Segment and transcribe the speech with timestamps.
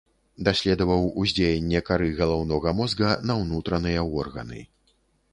[0.45, 4.63] Даследаваў уздзеянне кары галаўнога мозга на ўнутраныя органы.